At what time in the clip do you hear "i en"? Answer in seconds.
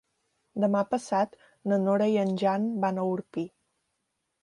2.17-2.35